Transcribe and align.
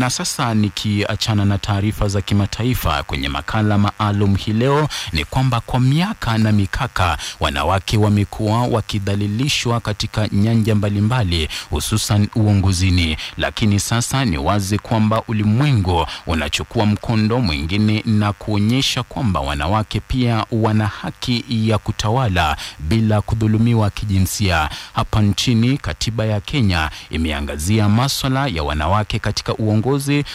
Na 0.00 0.10
sasa 0.10 0.54
nikiachana 0.54 1.44
na 1.44 1.58
taarifa 1.58 2.08
za 2.08 2.20
kimataifa 2.22 3.02
kwenye 3.02 3.28
makala 3.28 3.78
maalum 3.78 4.36
hii 4.36 4.52
leo 4.52 4.88
ni 5.12 5.24
kwamba 5.24 5.60
kwa 5.60 5.80
miaka 5.80 6.38
na 6.38 6.52
mikaka 6.52 7.18
wanawake 7.40 7.96
wamekuwa 7.96 8.62
wakidhalilishwa 8.62 9.80
katika 9.80 10.28
nyanja 10.32 10.74
mbalimbali 10.74 11.48
hususan 11.70 12.28
uongozini, 12.34 13.16
lakini 13.36 13.80
sasa 13.80 14.24
ni 14.24 14.38
wazi 14.38 14.78
kwamba 14.78 15.22
ulimwengu 15.28 16.06
unachukua 16.26 16.86
mkondo 16.86 17.40
mwingine 17.40 18.02
na 18.06 18.32
kuonyesha 18.32 19.02
kwamba 19.02 19.40
wanawake 19.40 20.00
pia 20.00 20.46
wana 20.52 20.86
haki 20.86 21.44
ya 21.48 21.78
kutawala 21.78 22.56
bila 22.78 23.20
kudhulumiwa 23.20 23.90
kijinsia. 23.90 24.70
Hapa 24.94 25.22
nchini, 25.22 25.78
katiba 25.78 26.24
ya 26.24 26.40
Kenya 26.40 26.90
imeangazia 27.10 27.88
maswala 27.88 28.46
ya 28.46 28.62
wanawake 28.62 29.18
katika 29.18 29.54
uongozi 29.54 29.85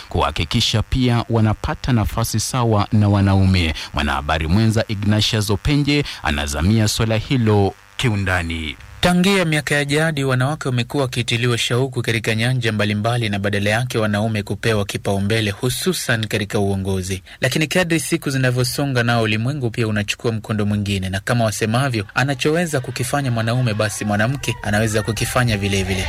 kuhakikisha 0.09 0.81
pia 0.81 1.25
wanapata 1.29 1.93
nafasi 1.93 2.39
sawa 2.39 2.87
na 2.92 3.09
wanaume. 3.09 3.73
Mwanahabari 3.93 4.47
mwenza 4.47 4.86
Ignatius 4.87 5.50
Openje 5.50 6.04
anazamia 6.23 6.87
swala 6.87 7.18
hilo 7.18 7.73
kiundani. 7.97 8.75
Tangia 9.01 9.45
miaka 9.45 9.75
ya 9.75 9.86
jadi 9.86 10.23
wanawake 10.23 10.68
wamekuwa 10.68 11.04
wakiitiliwa 11.04 11.57
shauku 11.57 12.01
katika 12.01 12.36
nyanja 12.36 12.71
mbalimbali 12.71 13.29
na 13.29 13.39
badala 13.39 13.69
yake 13.69 13.97
wanaume 13.97 14.43
kupewa 14.43 14.86
kipaumbele 14.86 15.51
hususan 15.51 16.28
katika 16.28 16.59
uongozi. 16.59 17.23
Lakini 17.42 17.68
kadri 17.68 18.00
siku 18.00 18.29
zinavyosonga, 18.29 19.04
nao 19.04 19.21
ulimwengu 19.21 19.70
pia 19.70 19.87
unachukua 19.87 20.31
mkondo 20.31 20.65
mwingine, 20.65 21.09
na 21.09 21.20
kama 21.20 21.45
wasemavyo, 21.45 22.06
anachoweza 22.15 22.79
kukifanya 22.79 23.31
mwanaume 23.31 23.73
basi 23.73 24.06
mwanamke 24.06 24.56
anaweza 24.64 25.04
kukifanya 25.04 25.57
vilevile 25.57 25.83
vile. 25.95 26.07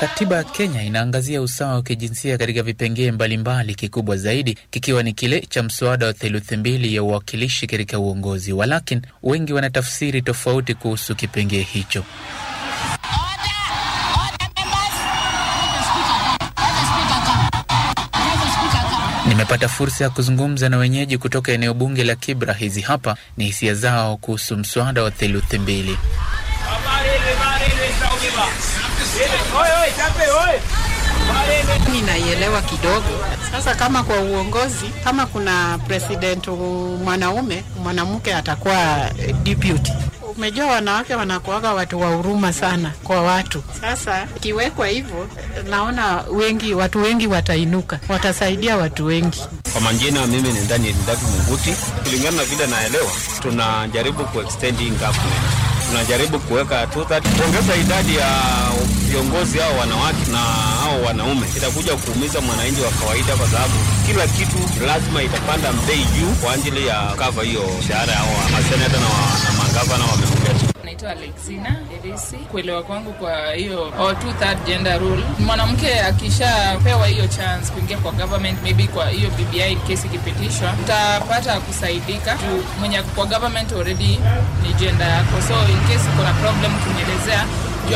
Katiba 0.00 0.36
ya 0.36 0.44
Kenya 0.44 0.82
inaangazia 0.82 1.42
usawa 1.42 1.74
wa 1.74 1.82
kijinsia 1.82 2.38
katika 2.38 2.62
vipengee 2.62 3.10
mbalimbali, 3.12 3.74
kikubwa 3.74 4.16
zaidi 4.16 4.58
kikiwa 4.70 5.02
ni 5.02 5.12
kile 5.12 5.40
cha 5.40 5.62
mswada 5.62 6.06
wa 6.06 6.12
theluthi 6.12 6.56
mbili 6.56 6.94
ya 6.94 7.02
uwakilishi 7.02 7.66
katika 7.66 7.98
uongozi. 7.98 8.52
Walakin 8.52 9.02
wengi 9.22 9.52
wanatafsiri 9.52 10.22
tofauti 10.22 10.74
kuhusu 10.74 11.14
kipengee 11.14 11.62
hicho. 11.62 12.04
Nimepata 19.28 19.68
fursa 19.68 20.04
ya 20.04 20.10
kuzungumza 20.10 20.68
na 20.68 20.76
wenyeji 20.76 21.18
kutoka 21.18 21.52
eneo 21.52 21.74
bunge 21.74 22.04
la 22.04 22.14
Kibra. 22.16 22.54
Hizi 22.54 22.80
hapa 22.80 23.16
ni 23.36 23.44
hisia 23.44 23.74
zao 23.74 24.16
kuhusu 24.16 24.56
mswada 24.56 25.02
wa 25.02 25.10
theluthi 25.10 25.58
mbili. 25.58 25.98
Ninaielewa 31.92 32.62
kidogo 32.62 33.24
sasa. 33.52 33.74
Kama 33.74 34.02
kwa 34.02 34.16
uongozi, 34.20 34.86
kama 35.04 35.26
kuna 35.26 35.78
president 35.86 36.46
mwanaume, 37.04 37.64
mwanamke 37.82 38.34
atakuwa 38.34 39.10
deputy. 39.42 39.92
Umejua 40.36 40.66
wanawake 40.66 41.14
wanakuaga 41.14 41.72
watu 41.74 42.00
wa 42.00 42.08
huruma 42.14 42.52
sana 42.52 42.92
kwa 43.04 43.22
watu. 43.22 43.62
Sasa 43.80 44.26
ikiwekwa 44.36 44.86
hivyo, 44.88 45.28
naona 45.70 46.24
wengi, 46.32 46.74
watu 46.74 47.02
wengi 47.02 47.26
watainuka, 47.26 48.00
watasaidia 48.08 48.76
watu 48.76 49.06
wengi. 49.06 49.42
Kwa 49.72 49.80
majina, 49.80 50.26
mimi 50.26 50.52
ni 50.52 50.66
Daniel 50.66 50.94
Ndavi 51.02 51.24
Munguti. 51.26 51.74
Kulingana 52.04 52.36
na 52.36 52.44
vile 52.44 52.66
naelewa, 52.66 53.10
tunajaribu 53.42 54.24
kuextend 54.24 54.76
government 54.78 55.47
tunajaribu 55.88 56.38
kuweka 56.38 56.86
kuongeza 56.86 57.76
idadi 57.76 58.16
ya 58.16 58.28
viongozi 59.08 59.58
hao 59.58 59.76
wanawake 59.78 60.30
na 60.32 60.38
hao 60.82 61.02
wanaume, 61.06 61.46
itakuja 61.56 61.96
kuumiza 61.96 62.40
mwananchi 62.40 62.80
wa 62.80 62.90
kawaida, 62.90 63.36
kwa 63.36 63.46
sababu 63.48 63.74
kila 64.06 64.26
kitu 64.26 64.58
lazima 64.86 65.22
itapanda 65.22 65.72
bei 65.72 66.04
juu 66.04 66.32
kwa 66.42 66.52
ajili 66.52 66.86
ya 66.86 67.00
kava 67.18 67.42
hiyo 67.42 67.62
mshahara 67.80 68.12
yao 68.12 68.28
maseneta 68.52 68.96
na, 69.00 69.08
na 69.44 69.50
magavana 69.62 70.04
wameongeza. 70.04 70.77
Naitwa 71.02 71.10
Alexina 71.10 71.76
Edisi. 71.96 72.36
Kuelewa 72.36 72.82
kwangu 72.82 73.12
kwa 73.12 73.52
hiyo 73.52 73.92
two 74.20 74.32
third 74.32 74.64
gender 74.66 74.98
rule, 74.98 75.22
mwanamke 75.38 76.00
akishapewa 76.00 77.06
hiyo 77.06 77.26
chance 77.26 77.72
kuingia 77.72 77.98
kwa 77.98 78.12
government, 78.12 78.62
maybe 78.62 78.86
kwa 78.86 79.08
hiyo 79.08 79.30
BBI 79.30 79.76
kesi 79.86 80.06
ikipitishwa, 80.06 80.72
utapata 80.84 81.60
kusaidika 81.60 82.34
juu 82.36 82.62
mwenye 82.80 83.02
kwa 83.02 83.26
government 83.26 83.72
already 83.72 84.20
ni 84.62 84.72
gender 84.78 85.08
yako, 85.08 85.42
so 85.48 85.54
in 85.72 85.80
case 85.88 86.10
kuna 86.16 86.32
problem 86.32 86.72
ukimwelezea 86.76 87.44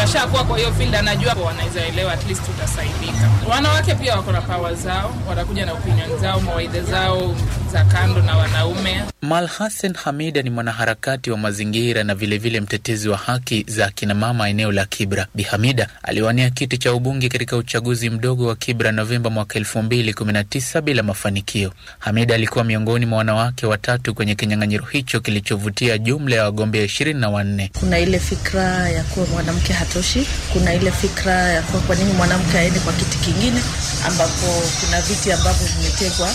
ashakuwa 0.02 0.44
kwa 0.44 0.58
hiyo 0.58 0.72
field, 0.72 0.94
anajua 0.94 1.34
wanaweza 1.46 1.86
elewa, 1.86 2.12
at 2.12 2.26
least 2.28 2.42
utasaidika. 2.48 3.28
Wanawake 3.50 3.94
pia 3.94 4.16
wako 4.16 4.32
na 4.32 4.41
power 4.41 4.74
zao, 4.74 5.14
watakuja 5.28 5.66
na 5.66 5.72
opinion 5.72 6.18
zao, 6.20 6.41
mawaidha 6.41 6.80
zao 6.80 7.34
za 7.72 7.84
kando 7.84 8.22
na 8.22 8.37
wanaume. 8.37 9.03
Malhasen 9.22 9.94
Hamida 9.94 10.43
ni 10.43 10.50
mwanaharakati 10.50 11.31
wa 11.31 11.38
mazingira 11.38 12.05
na 12.05 12.15
vilevile 12.15 12.38
vile 12.50 12.60
mtetezi 12.60 13.09
wa 13.09 13.16
haki 13.16 13.65
za 13.69 13.87
akinamama 13.87 14.49
eneo 14.49 14.72
la 14.72 14.84
Kibra. 14.84 15.27
Bi 15.34 15.43
Hamida 15.43 15.88
aliwania 16.03 16.50
kiti 16.50 16.78
cha 16.78 16.94
ubunge 16.94 17.28
katika 17.28 17.56
uchaguzi 17.56 18.10
mdogo 18.10 18.47
wa 18.47 18.56
Kibra 18.56 18.93
Novemba 18.93 19.31
mwaka 19.31 19.59
elfu 19.59 19.83
mbili 19.83 20.15
kumi 20.15 20.33
na 20.33 20.44
tisa 20.44 20.81
bila 20.81 21.03
mafanikio. 21.03 21.72
Hamida 21.99 22.34
alikuwa 22.34 22.65
miongoni 22.65 23.06
mwa 23.06 23.19
wanawake 23.19 23.66
watatu 23.66 24.15
kwenye 24.15 24.34
kinyang'anyiro 24.34 24.84
hicho 24.84 25.21
kilichovutia 25.21 25.99
jumla 25.99 26.37
ya 26.37 26.44
wagombea 26.44 26.83
ishirini 26.84 27.21
na 27.21 27.28
wanne. 27.31 27.71
Kuna 27.81 27.99
ile 27.99 28.19
fikra 28.19 28.89
ya 28.89 29.03
kuwa 29.04 29.27
mwanamke 29.27 29.72
hatoshi, 29.72 30.27
kuna 30.53 30.75
ile 30.75 30.91
fikra 30.93 31.33
ya 31.33 31.62
kuwa 31.62 31.83
kwa 31.83 31.97
nini 31.97 32.12
mwanamke 32.12 32.59
aende 32.59 32.81
kwa 32.81 32.93
kiti 32.93 33.19
kingine 33.19 33.60
ambapo 34.06 34.47
kuna 34.81 35.00
viti 35.00 35.33
ambavyo 35.33 35.66
vimetegwa 35.66 36.28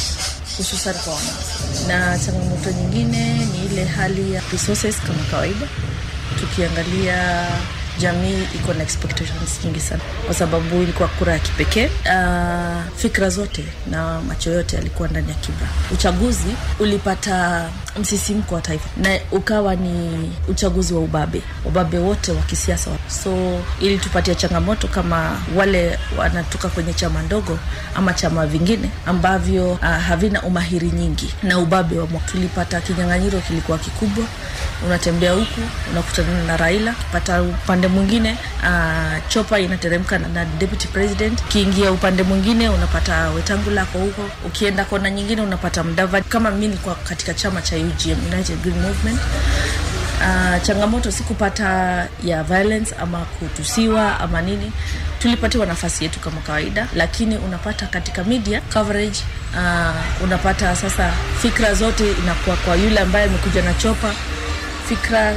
hususan 0.57 0.95
kwa 0.95 1.13
wanawake, 1.13 1.87
na 1.87 2.19
changamoto 2.19 2.71
nyingine 2.71 3.33
ni 3.45 3.65
ile 3.65 3.85
hali 3.85 4.33
ya 4.33 4.41
resources 4.51 4.95
kama 5.07 5.23
kawaida. 5.31 5.67
Tukiangalia 6.39 7.47
jamii 7.99 8.43
iko 8.55 8.73
na 8.73 8.83
expectations 8.83 9.59
nyingi 9.65 9.79
sana, 9.79 10.01
kwa 10.25 10.33
sababu 10.35 10.81
ilikuwa 10.83 11.09
kura 11.09 11.33
ya 11.33 11.39
kipekee. 11.39 11.85
Uh, 11.85 12.97
fikra 12.97 13.29
zote 13.29 13.63
na 13.91 14.21
macho 14.21 14.51
yote 14.51 14.75
yalikuwa 14.75 15.07
ndani 15.09 15.29
ya 15.29 15.35
Kibra. 15.35 15.67
Uchaguzi 15.93 16.55
ulipata 16.79 17.65
msisimko 17.99 18.55
wa 18.55 18.61
taifa 18.61 18.89
na 18.97 19.19
ukawa 19.31 19.75
ni 19.75 20.31
uchaguzi 20.47 20.93
wa 20.93 20.99
ubabe, 21.01 21.41
ubabe 21.65 21.97
wote 21.97 22.31
wa 22.31 22.41
kisiasa. 22.41 22.91
So 23.23 23.59
ili 23.81 23.97
tupatia 23.97 24.35
changamoto 24.35 24.87
kama 24.87 25.37
wale 25.55 25.99
wanatoka 26.17 26.67
kwenye 26.69 26.93
chama 26.93 27.21
ndogo 27.21 27.59
ama 27.95 28.13
chama 28.13 28.45
vingine 28.47 28.89
ambavyo 29.05 29.71
uh, 29.71 29.79
havina 29.81 30.41
umahiri 30.41 30.91
nyingi 30.91 31.33
na 31.43 31.59
ubabe 31.59 31.99
wa 31.99 32.07
mwaka. 32.07 32.27
Tulipata 32.27 32.81
kinyang'anyiro 32.81 33.39
kilikuwa 33.39 33.77
kikubwa, 33.77 34.25
unatembea 34.85 35.31
huku 35.33 35.61
unakutana 35.91 36.43
na 36.43 36.57
Raila, 36.57 36.95
pata 37.11 37.41
upande 37.41 37.86
mwingine 37.87 38.37
uh, 38.63 39.27
chopa 39.27 39.59
inateremka 39.59 40.19
na, 40.19 40.27
na 40.27 40.45
deputy 40.45 40.87
president. 40.87 41.39
Ukiingia 41.41 41.91
upande 41.91 42.23
mwingine 42.23 42.69
unapata 42.69 43.29
Wetangula 43.29 43.85
kwa 43.85 44.01
huko, 44.01 44.21
ukienda 44.45 44.85
kona 44.85 45.09
nyingine 45.09 45.41
unapata 45.41 45.83
Mudavadi. 45.83 46.25
Kama 46.29 46.51
mi 46.51 46.67
nilikuwa 46.67 46.95
katika 46.95 47.33
chama 47.33 47.61
cha 47.61 47.75
UGM, 47.75 48.17
United 48.33 48.61
Green 48.61 48.79
Movement. 48.81 49.19
Uh, 50.21 50.61
changamoto 50.61 51.11
si 51.11 51.23
kupata 51.23 51.67
ya 52.23 52.43
violence 52.43 52.95
ama 53.01 53.17
kutusiwa 53.19 54.19
ama 54.19 54.41
nini, 54.41 54.71
tulipatiwa 55.19 55.65
nafasi 55.65 56.03
yetu 56.03 56.19
kama 56.19 56.41
kawaida, 56.41 56.87
lakini 56.95 57.37
unapata 57.37 57.85
katika 57.87 58.23
media 58.23 58.61
coverage 58.73 59.19
uh, 59.53 60.23
unapata 60.23 60.75
sasa 60.75 61.11
fikra 61.41 61.73
zote 61.73 62.11
inakuwa 62.11 62.55
kwa 62.55 62.75
yule 62.75 62.99
ambaye 62.99 63.25
amekuja 63.25 63.61
na 63.61 63.73
chopa, 63.73 64.11
fikra 64.89 65.33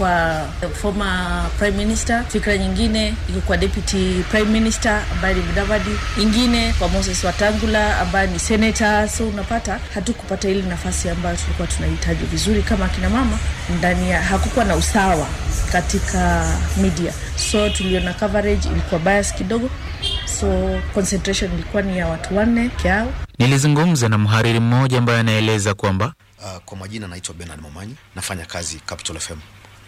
kwa 0.00 0.48
former 0.82 1.46
prime 1.58 1.76
minister, 1.76 2.24
fikra 2.28 2.56
nyingine 2.58 3.14
iko 3.28 3.40
kwa 3.40 3.56
deputy 3.56 4.22
prime 4.30 4.50
minister 4.50 5.02
ambaye 5.12 5.34
ni 5.34 5.40
Mudavadi, 5.42 5.90
ingine 6.22 6.72
kwa 6.72 6.88
Moses 6.88 7.24
Watangula 7.24 8.00
ambaye 8.00 8.26
ni 8.26 8.38
senator. 8.38 9.08
So 9.08 9.28
unapata 9.28 9.80
hatukupata 9.94 10.48
ile 10.48 10.62
nafasi 10.62 11.08
ambayo 11.08 11.36
tulikuwa 11.36 11.68
tunahitaji 11.68 12.24
vizuri 12.24 12.62
kama 12.62 12.84
akina 12.84 13.10
mama 13.10 13.38
ndani 13.78 14.10
ya, 14.10 14.22
hakukuwa 14.22 14.64
na 14.64 14.76
usawa 14.76 15.26
katika 15.72 16.46
media, 16.76 17.12
so 17.36 17.70
tuliona 17.70 18.14
coverage 18.14 18.68
ilikuwa 18.68 19.00
bias 19.00 19.34
kidogo, 19.34 19.70
so 20.40 20.80
concentration 20.94 21.52
ilikuwa 21.52 21.82
ni 21.82 21.98
ya 21.98 22.06
watu 22.06 22.36
wanne 22.36 22.68
kiao. 22.68 23.12
Nilizungumza 23.38 24.08
na 24.08 24.18
mhariri 24.18 24.60
mmoja 24.60 24.98
ambaye 24.98 25.18
anaeleza 25.20 25.74
kwamba 25.74 26.12
uh, 26.38 26.58
kwa 26.64 26.76
majina 26.76 27.08
naitwa 27.08 27.34
Bernard 27.34 27.60
Momanyi, 27.62 27.94
nafanya 28.16 28.44
kazi 28.46 28.80
Capital 28.86 29.18
FM 29.18 29.38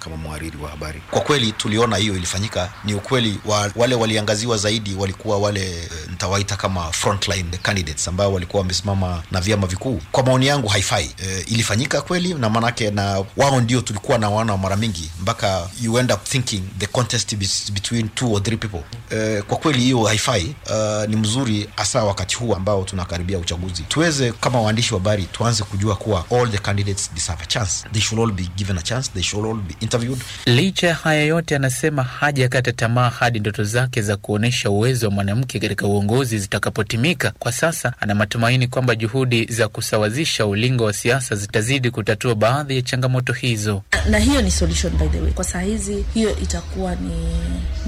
kama 0.04 0.16
mhariri 0.16 0.56
wa 0.58 0.70
habari. 0.70 1.02
Kwa 1.10 1.20
kweli 1.20 1.52
tuliona 1.52 1.96
hiyo 1.96 2.16
ilifanyika, 2.16 2.72
ni 2.84 2.94
ukweli 2.94 3.38
wa, 3.44 3.70
wale 3.76 3.94
waliangaziwa 3.94 4.56
zaidi 4.56 4.94
walikuwa 4.94 5.38
wale 5.38 5.70
e, 5.82 5.88
nitawaita 6.10 6.56
kama 6.56 6.92
frontline 6.92 7.58
candidates 7.62 8.08
ambao 8.08 8.32
walikuwa 8.32 8.60
wamesimama 8.60 9.22
na 9.30 9.40
vyama 9.40 9.66
vikuu. 9.66 10.00
Kwa 10.12 10.22
maoni 10.22 10.46
yangu 10.46 10.68
haifai. 10.68 11.10
E, 11.24 11.40
ilifanyika 11.46 12.00
kweli 12.00 12.34
na 12.34 12.50
manake, 12.50 12.90
na 12.90 13.24
wao 13.36 13.60
ndio 13.60 13.80
tulikuwa 13.80 14.18
na 14.18 14.30
wana 14.30 14.56
mara 14.56 14.76
mingi 14.76 15.10
mpaka 15.20 15.68
you 15.82 15.98
end 15.98 16.12
up 16.12 16.24
thinking 16.24 16.62
the 16.78 16.86
contest 16.86 17.32
is 17.32 17.72
between 17.72 18.08
two 18.08 18.32
or 18.32 18.42
three 18.42 18.56
people. 18.56 18.80
E, 19.10 19.42
kwa 19.42 19.56
kweli 19.58 19.78
hiyo 19.80 20.04
haifai. 20.04 20.54
E, 20.74 21.06
ni 21.06 21.16
mzuri 21.16 21.68
hasa 21.76 22.04
wakati 22.04 22.36
huu 22.36 22.54
ambao 22.54 22.84
tunakaribia 22.84 23.38
uchaguzi, 23.38 23.82
tuweze 23.82 24.32
kama 24.32 24.60
waandishi 24.60 24.94
wa 24.94 25.00
habari 25.00 25.24
tuanze 25.24 25.62
kujua 25.64 25.96
kuwa 25.96 26.24
all 26.30 26.50
the 26.50 26.58
candidates 26.58 27.10
deserve 27.14 27.42
a 27.42 27.46
chance, 27.46 27.88
they 27.92 28.02
should 28.02 28.22
all 28.24 28.32
be 28.36 28.50
given 28.56 28.78
a 28.78 28.82
chance, 28.82 29.10
they 29.14 29.22
should 29.22 29.46
all 29.46 29.54
be 29.54 29.74
interviewed. 29.92 30.20
Licha 30.46 30.86
ya 30.88 30.94
haya 30.94 31.22
yote, 31.24 31.56
anasema 31.56 32.02
hajakata 32.02 32.72
tamaa 32.72 33.10
hadi 33.10 33.40
ndoto 33.40 33.64
zake 33.64 34.02
za 34.02 34.16
kuonyesha 34.16 34.70
uwezo 34.70 35.06
wa 35.06 35.12
mwanamke 35.12 35.60
katika 35.60 35.86
uongozi 35.86 36.38
zitakapotimika. 36.38 37.32
Kwa 37.38 37.52
sasa 37.52 37.92
ana 38.00 38.14
matumaini 38.14 38.68
kwamba 38.68 38.94
juhudi 38.94 39.44
za 39.44 39.68
kusawazisha 39.68 40.46
ulingo 40.46 40.84
wa 40.84 40.92
siasa 40.92 41.34
zitazidi 41.36 41.90
kutatua 41.90 42.34
baadhi 42.34 42.76
ya 42.76 42.82
changamoto 42.82 43.32
hizo. 43.32 43.82
na, 43.92 44.10
na 44.10 44.18
hiyo 44.18 44.42
ni 44.42 44.50
solution 44.50 44.92
by 44.96 45.06
the 45.08 45.20
way. 45.20 45.30
Kwa 45.32 45.44
saa 45.44 45.60
hizi 45.60 46.04
hiyo 46.14 46.38
itakuwa 46.42 46.94
ni 46.94 47.26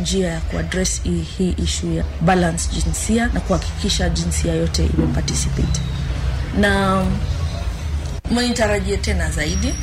njia 0.02 0.28
ya 0.28 0.40
kuaddress 0.40 1.02
hii, 1.02 1.24
hii 1.38 1.54
issue 1.64 1.94
ya 1.94 2.04
balance 2.20 2.68
jinsia 2.84 3.26
na 3.26 3.40
kuhakikisha 3.40 4.08
jinsia 4.08 4.54
yote 4.54 4.86
imeparticipate 4.98 5.80
na 6.60 7.04
mnitarajie 8.30 8.96
tena 8.96 9.30
zaidi 9.30 9.74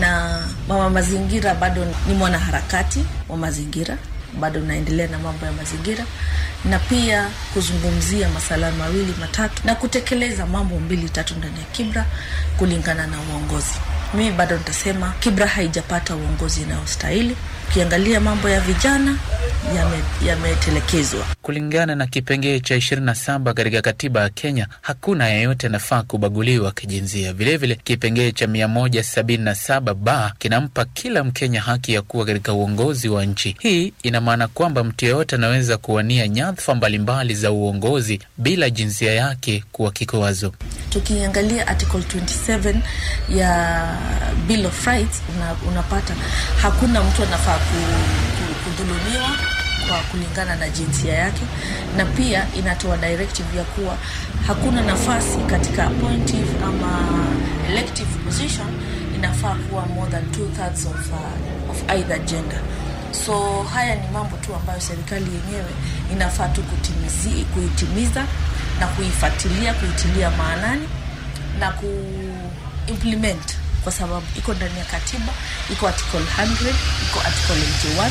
na 0.00 0.40
mama 0.68 0.90
mazingira 0.90 1.54
bado 1.54 1.86
ni 2.08 2.14
mwanaharakati 2.14 3.04
wa 3.28 3.36
mazingira 3.36 3.96
bado 4.40 4.60
naendelea 4.60 5.06
na 5.08 5.18
mambo 5.18 5.46
ya 5.46 5.52
mazingira 5.52 6.04
na 6.64 6.78
pia 6.78 7.28
kuzungumzia 7.54 8.28
masala 8.28 8.70
mawili 8.72 9.14
matatu 9.20 9.62
na 9.64 9.74
kutekeleza 9.74 10.46
mambo 10.46 10.80
mbili 10.80 11.08
tatu 11.08 11.34
ndani 11.34 11.58
ya 11.58 11.64
Kibra 11.64 12.06
kulingana 12.58 13.06
na 13.06 13.16
uongozi. 13.20 13.74
Mimi 14.14 14.30
bado 14.30 14.56
nitasema 14.56 15.14
Kibra 15.20 15.46
haijapata 15.46 16.16
uongozi 16.16 16.62
inayostahili. 16.62 17.36
Ukiangalia 17.76 18.20
mambo 18.20 18.48
ya 18.48 18.60
vijana 18.60 19.16
yame- 19.76 20.28
yametelekezwa. 20.28 21.24
Kulingana 21.42 21.94
na 21.94 22.06
kipengee 22.06 22.60
cha 22.60 22.76
27 22.76 23.54
katika 23.54 23.82
katiba 23.82 24.20
ya 24.20 24.28
Kenya, 24.28 24.66
hakuna 24.80 25.28
yeyote 25.28 25.66
anafaa 25.66 26.02
kubaguliwa 26.02 26.72
kijinsia. 26.72 27.32
Vilevile, 27.32 27.74
kipengee 27.84 28.32
cha 28.32 28.46
177 28.46 29.94
ba 29.94 30.32
kinampa 30.38 30.84
kila 30.84 31.24
Mkenya 31.24 31.60
haki 31.60 31.92
ya 31.94 32.02
kuwa 32.02 32.26
katika 32.26 32.52
uongozi 32.52 33.08
wa 33.08 33.24
nchi. 33.24 33.56
Hii 33.60 33.92
ina 34.02 34.20
maana 34.20 34.48
kwamba 34.48 34.84
mtu 34.84 35.04
yeyote 35.04 35.36
anaweza 35.36 35.76
kuwania 35.78 36.28
nyadhifa 36.28 36.74
mbalimbali 36.74 37.34
za 37.34 37.52
uongozi 37.52 38.20
bila 38.38 38.70
jinsia 38.70 39.12
yake 39.14 39.64
kuwa 39.72 39.92
kikwazo. 39.92 40.52
Tukiangalia 40.90 41.66
article 41.68 41.98
27 42.00 42.74
ya 43.28 43.82
Bill 44.48 44.66
of 44.66 44.86
Rights 44.86 45.22
una, 45.36 45.54
unapata 45.72 46.14
hakuna 46.62 47.02
mtu 47.02 47.22
anafaa 47.22 47.58
kudhulumiwa 48.64 49.30
kwa 49.88 49.98
kulingana 50.00 50.56
na 50.56 50.68
jinsia 50.68 51.14
yake, 51.14 51.42
na 51.96 52.04
pia 52.04 52.46
inatoa 52.58 52.96
directive 52.96 53.58
ya 53.58 53.64
kuwa 53.64 53.96
hakuna 54.46 54.82
nafasi 54.82 55.38
katika 55.38 55.84
appointive 55.86 56.50
ama 56.64 57.08
elective 57.70 58.08
position 58.24 58.66
inafaa 59.14 59.54
kuwa 59.54 59.86
more 59.86 60.10
than 60.10 60.30
two 60.32 60.46
thirds 60.56 60.86
of, 60.86 61.08
uh, 61.12 61.70
of 61.70 61.82
either 61.90 62.18
gender. 62.18 62.58
So 63.26 63.62
haya 63.74 63.94
ni 63.94 64.08
mambo 64.12 64.36
tu 64.36 64.54
ambayo 64.54 64.80
serikali 64.80 65.24
yenyewe 65.24 65.70
inafaa 66.12 66.48
tu 66.48 66.62
kutimizi, 66.62 67.44
kuitimiza 67.44 68.24
na 68.80 68.86
kuifuatilia, 68.86 69.74
kuitilia 69.74 70.30
maanani 70.30 70.88
na 71.58 71.70
kuimplement 71.72 73.56
kwa 73.82 73.92
sababu 73.92 74.26
iko 74.38 74.54
ndani 74.54 74.78
ya 74.78 74.84
katiba, 74.84 75.32
iko 75.72 75.88
article 75.88 76.18
100, 76.20 76.74
iko 77.10 77.20
article 77.20 77.54
81 77.54 78.10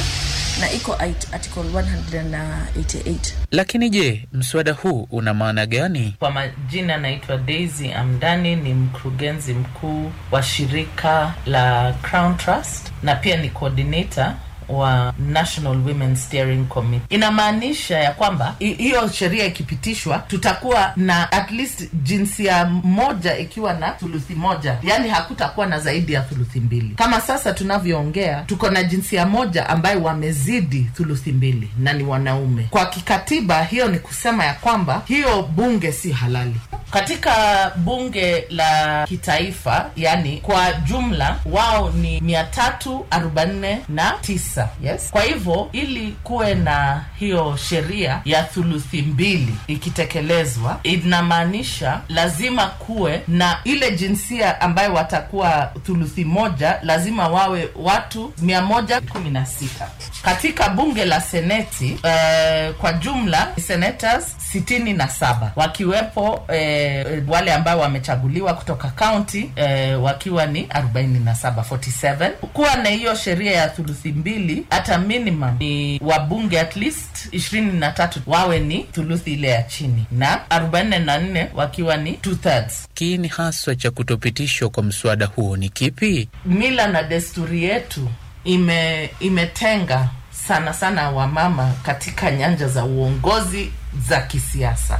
na 0.59 0.71
iko 0.71 0.93
article 1.33 1.61
188. 1.63 3.33
Lakini 3.51 3.89
je, 3.89 4.27
mswada 4.33 4.73
huu 4.73 5.07
una 5.11 5.33
maana 5.33 5.65
gani? 5.65 6.15
Kwa 6.19 6.31
majina 6.31 6.97
naitwa 6.97 7.37
Daisy 7.37 7.93
Amdani, 7.93 8.55
ni 8.55 8.73
mkurugenzi 8.73 9.53
mkuu 9.53 10.11
wa 10.31 10.43
shirika 10.43 11.33
la 11.45 11.93
Crown 12.01 12.37
Trust 12.37 12.91
na 13.03 13.15
pia 13.15 13.37
ni 13.37 13.49
coordinator 13.49 14.33
wa 14.71 15.13
National 15.19 15.77
Women 15.77 16.15
Steering 16.15 16.65
Committee. 16.67 17.15
Inamaanisha 17.15 17.99
ya 17.99 18.11
kwamba 18.11 18.55
hiyo 18.59 19.09
sheria 19.09 19.45
ikipitishwa, 19.45 20.17
tutakuwa 20.19 20.93
na 20.95 21.31
at 21.31 21.51
least 21.51 21.89
jinsia 21.93 22.65
moja 22.65 23.37
ikiwa 23.37 23.73
na 23.73 23.89
thuluthi 23.91 24.35
moja, 24.35 24.77
yaani 24.83 25.09
hakutakuwa 25.09 25.65
na 25.65 25.79
zaidi 25.79 26.13
ya 26.13 26.21
thuluthi 26.21 26.59
mbili. 26.59 26.89
Kama 26.95 27.21
sasa 27.21 27.53
tunavyoongea, 27.53 28.43
tuko 28.47 28.69
na 28.69 28.83
jinsia 28.83 29.25
moja 29.25 29.69
ambayo 29.69 30.03
wamezidi 30.03 30.89
thuluthi 30.95 31.31
mbili 31.31 31.69
na 31.79 31.93
ni 31.93 32.03
wanaume. 32.03 32.67
Kwa 32.69 32.85
kikatiba, 32.85 33.63
hiyo 33.63 33.87
ni 33.87 33.99
kusema 33.99 34.45
ya 34.45 34.53
kwamba 34.53 35.01
hiyo 35.05 35.43
bunge 35.43 35.91
si 35.91 36.11
halali 36.11 36.55
katika 36.91 37.35
bunge 37.75 38.45
la 38.49 39.05
kitaifa 39.07 39.89
yani 39.95 40.37
kwa 40.37 40.73
jumla 40.73 41.37
wao 41.45 41.89
ni 41.89 42.21
mia 42.21 42.43
tatu 42.43 43.05
arobaini 43.09 43.77
na 43.89 44.11
tisa 44.21 44.69
yes? 44.83 45.09
Kwa 45.11 45.21
hivyo 45.23 45.69
ili 45.71 46.15
kuwe 46.23 46.55
na 46.55 47.05
hiyo 47.19 47.57
sheria 47.57 48.21
ya 48.25 48.43
thuluthi 48.43 49.01
mbili 49.01 49.55
ikitekelezwa 49.67 50.79
inamaanisha 50.83 52.01
lazima 52.09 52.67
kuwe 52.67 53.21
na 53.27 53.57
ile 53.63 53.91
jinsia 53.91 54.61
ambayo 54.61 54.93
watakuwa 54.93 55.71
thuluthi 55.85 56.25
moja 56.25 56.79
lazima 56.83 57.27
wawe 57.27 57.69
watu 57.75 58.33
mia 58.37 58.61
moja 58.61 59.01
kumi 59.01 59.29
na 59.29 59.45
sita. 59.45 59.87
Katika 60.21 60.69
bunge 60.69 61.05
la 61.05 61.21
seneti 61.21 61.99
eh, 62.03 62.73
kwa 62.73 62.93
jumla 62.93 63.47
senators 63.67 64.35
sitini 64.51 64.93
na 64.93 65.07
saba. 65.07 65.51
Wakiwepo 65.55 66.43
eh, 66.47 67.23
wale 67.27 67.53
ambao 67.53 67.79
wamechaguliwa 67.79 68.53
kutoka 68.53 68.87
kaunti 68.89 69.51
eh, 69.55 70.03
wakiwa 70.03 70.45
ni 70.45 70.61
47 70.63 71.53
47 71.63 72.29
kuwa 72.31 72.75
na 72.75 72.89
hiyo 72.89 73.15
sheria 73.15 73.51
ya 73.51 73.67
thuluthi 73.69 74.11
mbili 74.11 74.65
hata 74.69 74.97
minimum 74.97 75.55
ni 75.59 75.99
wabunge 76.03 76.59
at 76.59 76.75
least 76.75 77.27
ishirini 77.31 77.79
na 77.79 77.91
tatu 77.91 78.19
wawe 78.27 78.59
ni 78.59 78.83
thuluthi 78.83 79.33
ile 79.33 79.47
ya 79.47 79.63
chini. 79.63 80.05
Na 80.11 80.39
44 80.49 81.47
wakiwa 81.53 81.97
ni 81.97 82.13
two 82.13 82.35
thirds 82.35 82.87
Kiini 82.93 83.27
haswa 83.27 83.75
cha 83.75 83.91
kutopitishwa 83.91 84.69
kwa 84.69 84.83
mswada 84.83 85.25
huo 85.25 85.57
ni 85.57 85.69
kipi? 85.69 86.29
mila 86.45 86.87
na 86.87 87.03
desturi 87.03 87.63
yetu 87.63 88.07
ime 88.43 89.09
imetenga 89.19 90.09
sana 90.47 90.73
sana 90.73 91.09
wamama 91.09 91.71
katika 91.83 92.31
nyanja 92.31 92.67
za 92.67 92.85
uongozi 92.85 93.71
za 94.09 94.21
kisiasa. 94.21 94.99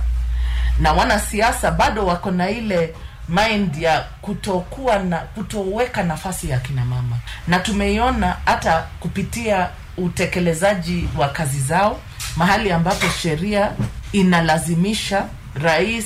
Na 0.79 0.93
wanasiasa 0.93 1.71
bado 1.71 2.05
wako 2.05 2.31
na 2.31 2.50
ile 2.50 2.95
mind 3.29 3.75
ya 3.77 4.05
kutokuwa 4.21 5.00
na 5.00 5.17
kutoweka 5.17 6.03
nafasi 6.03 6.50
ya 6.50 6.60
kina 6.60 6.86
mama. 6.86 7.17
Na 7.48 7.60
tumeiona 7.60 8.38
hata 8.45 8.88
kupitia 9.00 9.69
utekelezaji 9.98 11.10
wa 11.17 11.29
kazi 11.29 11.60
zao 11.60 12.00
mahali 12.36 12.71
ambapo 12.71 13.07
sheria 13.21 13.71
inalazimisha 14.12 15.25
rais 15.55 16.05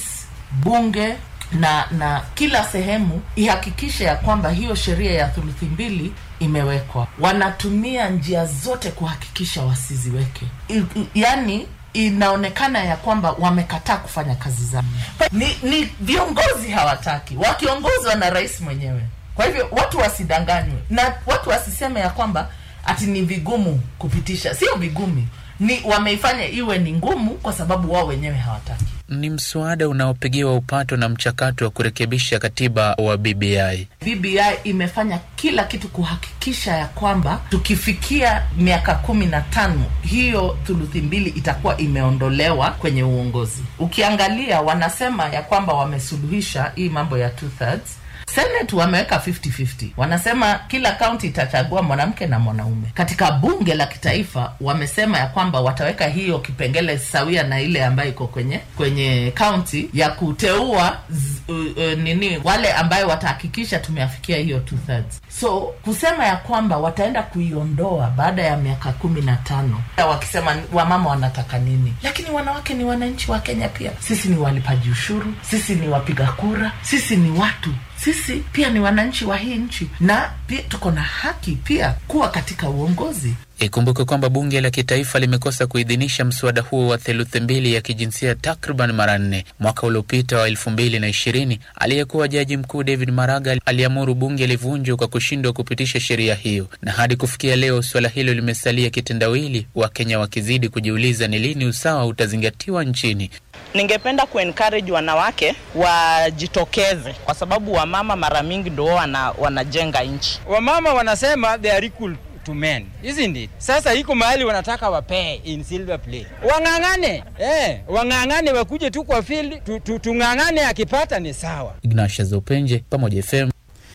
bunge 0.51 1.15
na 1.51 1.85
na 1.91 2.21
kila 2.35 2.63
sehemu 2.63 3.21
ihakikishe 3.35 4.03
ya 4.03 4.15
kwamba 4.15 4.49
hiyo 4.49 4.75
sheria 4.75 5.11
ya 5.11 5.27
thuluthi 5.27 5.65
mbili 5.65 6.13
imewekwa. 6.39 7.07
Wanatumia 7.19 8.09
njia 8.09 8.45
zote 8.45 8.91
kuhakikisha 8.91 9.61
wasiziweke. 9.63 10.45
I, 10.69 10.83
yani 11.15 11.67
inaonekana 11.93 12.83
ya 12.83 12.95
kwamba 12.95 13.31
wamekataa 13.31 13.97
kufanya 13.97 14.35
kazi 14.35 14.65
zao 14.65 14.83
ni, 15.31 15.57
ni 15.63 15.89
viongozi 16.01 16.69
hawataki. 16.71 17.35
Wakiongozwa 17.37 18.15
na 18.15 18.29
rais 18.29 18.61
mwenyewe. 18.61 19.01
Kwa 19.35 19.45
hivyo 19.45 19.67
watu 19.71 19.97
wasidanganywe. 19.97 20.81
Na 20.89 21.13
watu 21.25 21.49
wasiseme 21.49 21.99
ya 21.99 22.09
kwamba 22.09 22.49
ati 22.85 23.05
ni 23.05 23.21
vigumu 23.21 23.81
kupitisha. 23.97 24.55
Sio 24.55 24.75
vigumu. 24.75 25.27
Ni 25.59 25.81
wameifanya 25.85 26.47
iwe 26.47 26.77
ni 26.77 26.93
ngumu 26.93 27.31
kwa 27.31 27.53
sababu 27.53 27.93
wao 27.93 28.07
wenyewe 28.07 28.35
hawataki 28.37 28.85
Ni 29.09 29.29
mswada 29.29 29.89
unaopigiwa 29.89 30.55
upato 30.55 30.97
na 30.97 31.09
mchakato 31.09 31.65
wa 31.65 31.71
kurekebisha 31.71 32.39
katiba 32.39 32.93
wa 32.93 33.17
BBI. 33.17 33.87
BBI 34.05 34.39
imefanya 34.63 35.19
kila 35.35 35.63
kitu 35.63 35.87
kuhakikisha 35.87 36.71
ya 36.77 36.87
kwamba 36.87 37.41
tukifikia 37.49 38.43
miaka 38.57 38.95
kumi 38.95 39.25
na 39.25 39.41
tano 39.41 39.85
hiyo 40.01 40.57
thuluthi 40.65 41.01
mbili 41.01 41.29
itakuwa 41.29 41.77
imeondolewa 41.77 42.71
kwenye 42.71 43.03
uongozi. 43.03 43.63
Ukiangalia 43.79 44.61
wanasema 44.61 45.25
ya 45.29 45.41
kwamba 45.41 45.73
wamesuluhisha 45.73 46.71
hii 46.75 46.89
mambo 46.89 47.17
ya 47.17 47.29
two 47.29 47.49
thirds. 47.59 47.97
Senate 48.35 48.75
wameweka 48.75 49.15
50-50 49.17 49.87
wanasema 49.97 50.59
kila 50.67 50.91
kaunti 50.91 51.27
itachagua 51.27 51.81
mwanamke 51.81 52.25
na 52.27 52.39
mwanaume. 52.39 52.87
Katika 52.93 53.31
bunge 53.31 53.73
la 53.75 53.85
kitaifa 53.85 54.53
wamesema 54.61 55.17
ya 55.17 55.27
kwamba 55.27 55.61
wataweka 55.61 56.07
hiyo 56.07 56.39
kipengele 56.39 56.97
sawia 56.97 57.43
na 57.43 57.61
ile 57.61 57.85
ambayo 57.85 58.09
iko 58.09 58.27
kwenye 58.27 58.59
kwenye 58.77 59.31
kaunti 59.35 59.89
ya 59.93 60.09
kuteua 60.09 60.97
z, 61.09 61.41
uh, 61.47 61.55
uh, 61.55 61.99
nini 61.99 62.37
wale 62.43 62.73
ambayo 62.73 63.07
watahakikisha 63.07 63.79
tumeafikia 63.79 64.37
hiyo 64.37 64.59
two 64.59 64.77
thirds 64.85 65.21
so 65.39 65.59
kusema 65.83 66.25
ya 66.25 66.35
kwamba 66.35 66.77
wataenda 66.77 67.23
kuiondoa 67.23 68.07
baada 68.17 68.41
ya 68.43 68.57
miaka 68.57 68.91
kumi 68.91 69.21
na 69.21 69.35
tano 69.35 69.81
wakisema 70.09 70.55
wamama 70.73 71.09
wanataka 71.09 71.57
nini? 71.57 71.93
Lakini 72.03 72.29
wanawake 72.29 72.73
ni 72.73 72.83
wananchi 72.83 73.31
wa 73.31 73.39
kenya 73.39 73.67
pia. 73.69 73.91
Sisi 73.99 74.27
ni 74.27 74.37
walipaji 74.37 74.89
ushuru 74.89 75.33
sisi 75.41 75.75
ni 75.75 75.87
wapiga 75.87 76.27
kura 76.27 76.71
sisi 76.81 77.15
ni 77.15 77.39
watu 77.39 77.69
sisi 78.05 78.35
pia 78.51 78.69
ni 78.69 78.79
wananchi 78.79 79.25
wa 79.25 79.37
hii 79.37 79.55
nchi. 79.55 79.89
Na 79.99 80.31
pia 80.47 80.61
tuko 80.61 80.91
na 80.91 81.01
haki 81.01 81.51
pia 81.51 81.95
kuwa 82.07 82.29
katika 82.29 82.69
uongozi 82.69 83.33
Ikumbuke 83.59 84.05
kwamba 84.05 84.29
bunge 84.29 84.61
la 84.61 84.69
kitaifa 84.69 85.19
limekosa 85.19 85.67
kuidhinisha 85.67 86.25
mswada 86.25 86.61
huo 86.61 86.87
wa 86.87 86.97
theluthi 86.97 87.39
mbili 87.39 87.73
ya 87.73 87.81
kijinsia 87.81 88.35
takriban 88.35 88.91
mara 88.91 89.17
nne. 89.17 89.45
Mwaka 89.59 89.87
uliopita 89.87 90.37
wa 90.37 90.47
elfu 90.47 90.69
mbili 90.69 90.99
na 90.99 91.07
ishirini 91.07 91.59
aliyekuwa 91.75 92.27
jaji 92.27 92.57
mkuu 92.57 92.83
David 92.83 93.09
Maraga 93.11 93.57
aliamuru 93.65 94.15
bunge 94.15 94.47
livunjwe 94.47 94.95
kwa 94.95 95.07
kushindwa 95.07 95.53
kupitisha 95.53 95.99
sheria 95.99 96.35
hiyo, 96.35 96.67
na 96.81 96.91
hadi 96.91 97.15
kufikia 97.15 97.55
leo 97.55 97.81
suala 97.81 98.09
hilo 98.09 98.33
limesalia 98.33 98.89
kitendawili, 98.89 99.67
Wakenya 99.75 100.19
wakizidi 100.19 100.69
kujiuliza 100.69 101.27
ni 101.27 101.39
lini 101.39 101.65
usawa 101.65 102.05
utazingatiwa 102.05 102.83
nchini. 102.83 103.29
Ningependa 103.73 104.25
kuencourage 104.25 104.91
wanawake 104.91 105.55
wajitokeze, 105.75 107.13
kwa 107.25 107.35
sababu 107.35 107.73
wamama 107.73 108.15
mara 108.15 108.43
mingi 108.43 108.69
ndio 108.69 108.85
wana, 108.85 109.31
wanajenga 109.31 110.03
nchi. 110.03 110.39
Wamama 110.47 110.93
wanasema 110.93 111.57
they 111.57 111.71
are 111.71 111.87
equal 111.87 112.15
to 112.45 112.53
men 112.53 112.85
isn't 113.03 113.37
it? 113.37 113.49
Sasa 113.57 113.93
iko 113.93 114.15
mahali 114.15 114.43
wanataka 114.43 114.89
wapee 114.89 115.33
in 115.43 115.63
silver 115.63 115.99
play, 116.01 116.25
wang'ang'ane 116.51 117.23
eh, 117.39 117.79
wang'ang'ane 117.87 118.51
wakuje 118.51 118.89
tu 118.91 119.03
kwa 119.03 119.21
field 119.23 119.63
tu, 119.63 119.79
tu, 119.79 119.99
tung'ang'ane, 119.99 120.61
akipata 120.65 121.19
ni 121.19 121.33
sawa. 121.33 121.73
Ignatius 121.81 122.33
Openje, 122.33 122.83
Pamoja 122.89 123.23
FM. 123.23 123.49